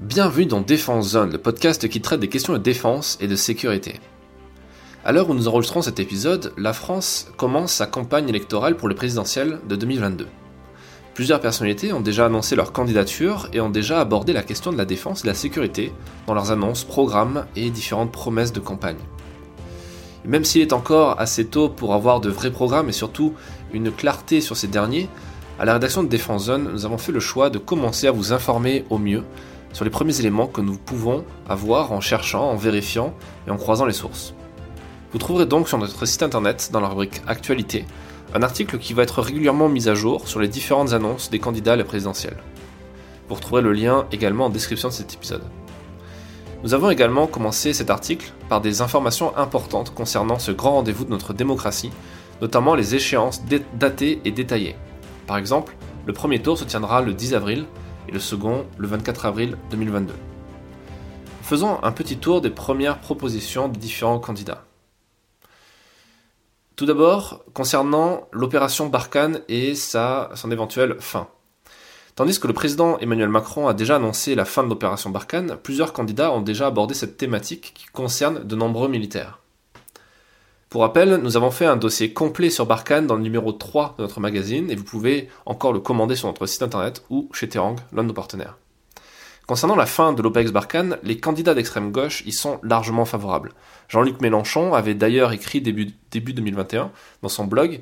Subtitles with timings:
[0.00, 4.00] Bienvenue dans Défense Zone, le podcast qui traite des questions de défense et de sécurité.
[5.04, 8.94] À l'heure où nous enregistrons cet épisode, la France commence sa campagne électorale pour le
[8.94, 10.26] présidentiel de 2022.
[11.12, 14.86] Plusieurs personnalités ont déjà annoncé leur candidature et ont déjà abordé la question de la
[14.86, 15.92] défense et de la sécurité
[16.26, 18.96] dans leurs annonces, programmes et différentes promesses de campagne.
[20.24, 23.34] même s'il est encore assez tôt pour avoir de vrais programmes et surtout
[23.74, 25.10] une clarté sur ces derniers,
[25.58, 28.32] à la rédaction de Défense Zone, nous avons fait le choix de commencer à vous
[28.32, 29.24] informer au mieux
[29.72, 33.14] sur les premiers éléments que nous pouvons avoir en cherchant, en vérifiant
[33.46, 34.34] et en croisant les sources.
[35.12, 37.84] Vous trouverez donc sur notre site internet, dans la rubrique Actualité,
[38.34, 41.72] un article qui va être régulièrement mis à jour sur les différentes annonces des candidats
[41.72, 42.36] à la présidentielle.
[43.28, 45.42] Vous retrouverez le lien également en description de cet épisode.
[46.62, 51.10] Nous avons également commencé cet article par des informations importantes concernant ce grand rendez-vous de
[51.10, 51.90] notre démocratie,
[52.42, 53.42] notamment les échéances
[53.74, 54.76] datées et détaillées.
[55.26, 55.74] Par exemple,
[56.06, 57.66] le premier tour se tiendra le 10 avril
[58.10, 60.12] et le second le 24 avril 2022.
[61.42, 64.64] Faisons un petit tour des premières propositions des différents candidats.
[66.76, 71.28] Tout d'abord, concernant l'opération Barkhane et sa, son éventuelle fin.
[72.16, 75.92] Tandis que le président Emmanuel Macron a déjà annoncé la fin de l'opération Barkhane, plusieurs
[75.92, 79.39] candidats ont déjà abordé cette thématique qui concerne de nombreux militaires.
[80.70, 84.02] Pour rappel, nous avons fait un dossier complet sur Barkhane dans le numéro 3 de
[84.02, 87.74] notre magazine et vous pouvez encore le commander sur notre site internet ou chez Terang,
[87.92, 88.56] l'un de nos partenaires.
[89.48, 93.50] Concernant la fin de l'OPEX Barkhane, les candidats d'extrême gauche y sont largement favorables.
[93.88, 97.80] Jean-Luc Mélenchon avait d'ailleurs écrit début, début 2021 dans son blog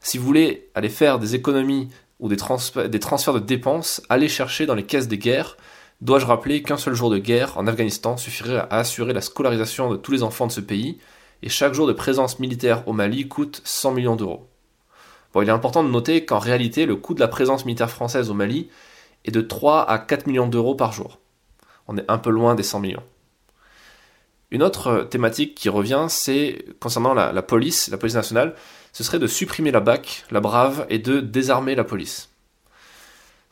[0.00, 1.88] Si vous voulez aller faire des économies
[2.20, 2.90] ou des transferts
[3.32, 5.56] de dépenses, allez chercher dans les caisses des guerres.
[6.02, 9.96] Dois-je rappeler qu'un seul jour de guerre en Afghanistan suffirait à assurer la scolarisation de
[9.96, 10.98] tous les enfants de ce pays?
[11.42, 14.48] Et chaque jour de présence militaire au Mali coûte 100 millions d'euros.
[15.32, 18.30] Bon, il est important de noter qu'en réalité, le coût de la présence militaire française
[18.30, 18.70] au Mali
[19.24, 21.18] est de 3 à 4 millions d'euros par jour.
[21.88, 23.02] On est un peu loin des 100 millions.
[24.50, 28.54] Une autre thématique qui revient, c'est concernant la, la, police, la police nationale,
[28.92, 32.30] ce serait de supprimer la BAC, la BRAVE, et de désarmer la police.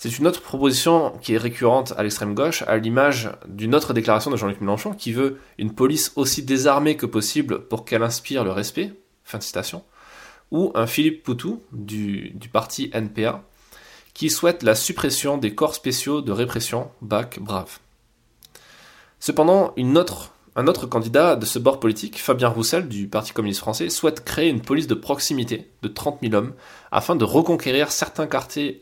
[0.04, 4.31] C'est une autre proposition qui est récurrente à l'extrême gauche, à l'image d'une autre déclaration
[4.31, 8.50] de Jean-Luc Mélenchon qui veut une police aussi désarmée que possible pour qu'elle inspire le
[8.50, 8.93] respect,
[10.50, 13.44] ou un Philippe Poutou du, parti NPA
[14.12, 17.78] qui souhaite la suppression des corps spéciaux de répression BAC Brave.
[19.20, 23.60] Cependant, une autre un autre candidat de ce bord politique, Fabien Roussel du Parti communiste
[23.60, 26.54] français, souhaite créer une police de proximité de 30 000 hommes
[26.92, 28.81] afin de reconquérir certains quartiers,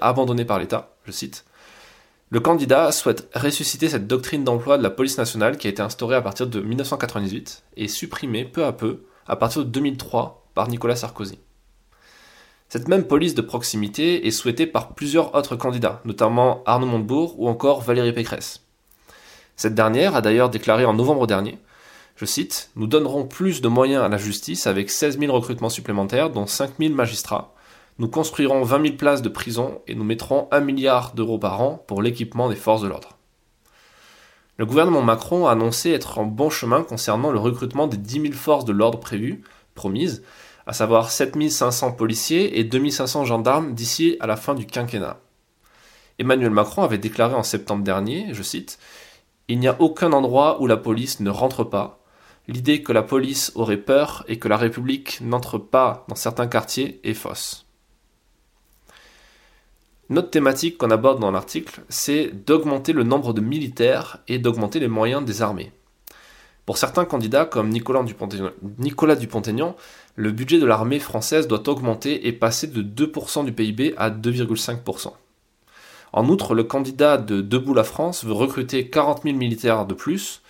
[0.00, 1.44] abandonnés par l'État, je cite.
[2.30, 6.16] Le candidat souhaite ressusciter cette doctrine d'emploi de la police nationale qui a été instaurée
[6.16, 10.96] à partir de 1998 et supprimée peu à peu à partir de 2003 par Nicolas
[10.96, 11.38] Sarkozy.
[12.68, 17.48] Cette même police de proximité est souhaitée par plusieurs autres candidats, notamment Arnaud Montebourg ou
[17.48, 18.65] encore Valérie Pécresse.
[19.56, 21.58] Cette dernière a d'ailleurs déclaré en novembre dernier,
[22.16, 26.30] je cite, Nous donnerons plus de moyens à la justice avec 16 000 recrutements supplémentaires,
[26.30, 27.54] dont 5 000 magistrats.
[27.98, 31.84] Nous construirons 20 000 places de prison et nous mettrons 1 milliard d'euros par an
[31.86, 33.18] pour l'équipement des forces de l'ordre.
[34.56, 38.32] Le gouvernement Macron a annoncé être en bon chemin concernant le recrutement des 10 000
[38.32, 39.42] forces de l'ordre prévues,
[39.74, 40.22] promises,
[40.66, 45.18] à savoir 7 500 policiers et 2 500 gendarmes d'ici à la fin du quinquennat.
[46.18, 48.78] Emmanuel Macron avait déclaré en septembre dernier, je cite,
[49.48, 52.00] il n'y a aucun endroit où la police ne rentre pas.
[52.48, 57.00] L'idée que la police aurait peur et que la République n'entre pas dans certains quartiers
[57.04, 57.66] est fausse.
[60.08, 64.78] Une autre thématique qu'on aborde dans l'article, c'est d'augmenter le nombre de militaires et d'augmenter
[64.78, 65.72] les moyens des armées.
[66.64, 68.02] Pour certains candidats comme Nicolas
[69.16, 69.76] Dupont-Aignan,
[70.16, 75.12] le budget de l'armée française doit augmenter et passer de 2% du PIB à 2,5%.
[76.16, 80.40] En outre, le candidat de Debout la France veut recruter 40 000 militaires de plus,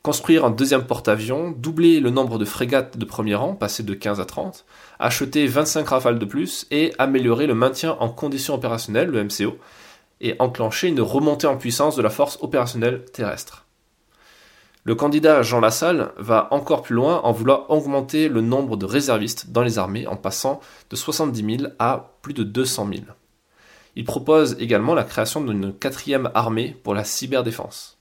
[0.00, 4.18] construire un deuxième porte-avions, doubler le nombre de frégates de premier rang, passer de 15
[4.18, 4.64] à 30,
[4.98, 9.58] acheter 25 rafales de plus et améliorer le maintien en conditions opérationnelles, le MCO,
[10.22, 13.66] et enclencher une remontée en puissance de la force opérationnelle terrestre.
[14.84, 19.50] Le candidat Jean Lassalle va encore plus loin en voulant augmenter le nombre de réservistes
[19.50, 23.02] dans les armées en passant de 70 000 à plus de 200 000.
[24.00, 27.98] Il propose également la création d'une quatrième armée pour la cyberdéfense.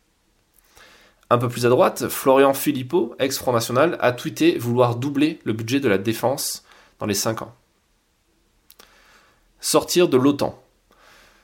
[1.30, 5.82] Un peu plus à droite, Florian Philippot, ex-Front National, a tweeté vouloir doubler le budget
[5.82, 6.64] de la défense
[7.00, 7.54] dans les 5 ans.
[9.60, 10.58] Sortir de l'OTAN.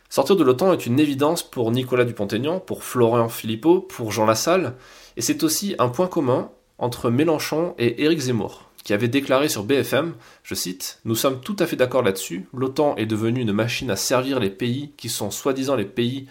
[0.08, 4.78] Sortir de l'OTAN est une évidence pour Nicolas Dupont-Aignan, pour Florian Philippot, pour Jean Lassalle,
[5.18, 9.64] et c'est aussi un point commun entre Mélenchon et Éric Zemmour qui avait déclaré sur
[9.64, 13.90] BFM, je cite, Nous sommes tout à fait d'accord là-dessus, l'OTAN est devenue une machine
[13.90, 16.28] à servir les pays qui sont soi-disant les pays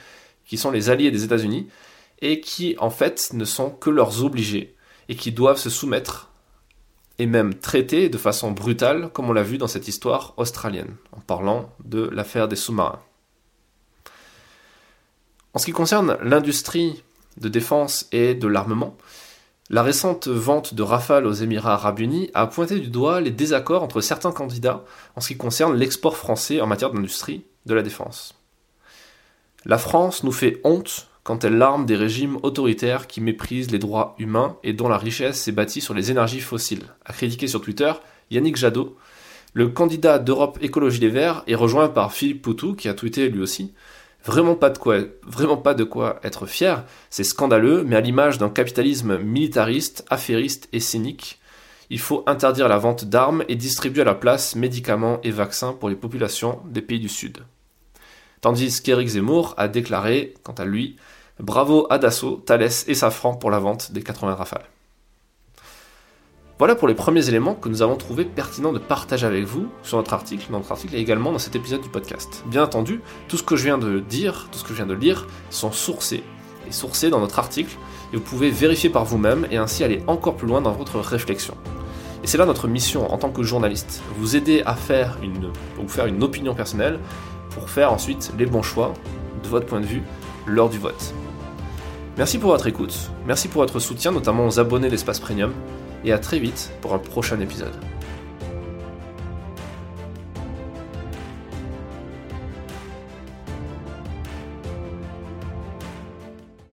[0.47, 1.69] qui sont les alliés des États-Unis,
[2.21, 4.77] et qui en fait ne sont que leurs obligés,
[5.09, 6.31] et qui doivent se soumettre,
[7.19, 11.21] et même traiter de façon brutale, comme on l'a vu dans cette histoire australienne, en
[11.21, 13.01] parlant de l'affaire des sous-marins.
[15.55, 17.03] En ce qui concerne l'industrie
[17.37, 18.97] de défense et de l'armement,
[19.71, 23.83] la récente vente de Rafale aux Émirats arabes unis a pointé du doigt les désaccords
[23.83, 24.85] entre certains candidats
[25.17, 28.35] en ce qui concerne l'export français en matière d'industrie de la défense.
[29.65, 34.15] La France nous fait honte quand elle l'arme des régimes autoritaires qui méprisent les droits
[34.19, 37.93] humains et dont la richesse s'est bâtie sur les énergies fossiles, a critiqué sur Twitter
[38.31, 38.95] Yannick Jadot,
[39.55, 43.41] le candidat d'Europe Écologie Les Verts est rejoint par Philippe Poutou qui a tweeté lui
[43.41, 43.73] aussi
[44.25, 46.85] Vraiment pas de quoi, être fier.
[47.11, 51.41] C'est scandaleux, mais à l'image d'un capitalisme militariste, affairiste et cynique,
[51.91, 55.91] il faut interdire la vente d'armes et distribuer à la place médicaments et vaccins pour
[55.91, 57.45] les populations des pays du Sud.
[58.41, 60.97] Tandis qu'Éric Zemmour a déclaré, quant à lui,
[61.39, 64.67] bravo à Dassault, Thales et Safran pour la vente des 80 rafales.
[66.61, 69.97] Voilà pour les premiers éléments que nous avons trouvé pertinents de partager avec vous sur
[69.97, 72.45] notre article, dans notre article et également dans cet épisode du podcast.
[72.47, 74.95] Bien entendu, tout ce que je viens de dire, tout ce que je viens de
[74.95, 76.23] lire, sont sourcés,
[76.69, 77.77] et sourcés dans notre article,
[78.13, 81.57] et vous pouvez vérifier par vous-même et ainsi aller encore plus loin dans votre réflexion.
[82.23, 85.89] Et c'est là notre mission en tant que journaliste, vous aider à faire une, vous
[85.89, 87.01] faire une opinion personnelle
[87.51, 88.95] pour faire ensuite les bons choix
[89.43, 90.03] de votre point de vue
[90.47, 91.15] lors du vote.
[92.17, 95.53] Merci pour votre écoute, merci pour votre soutien, notamment aux abonnés de l'espace premium,
[96.05, 97.75] et à très vite pour un prochain épisode.